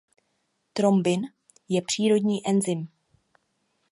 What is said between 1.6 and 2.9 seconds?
je přírodní enzym.